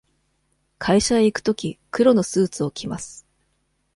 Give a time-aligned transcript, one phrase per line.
[0.79, 3.23] 会社へ行くとき、黒のスーツを着ます。